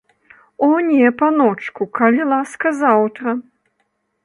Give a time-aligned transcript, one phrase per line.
[0.67, 3.39] О не, паночку, калі ласка, заўтра!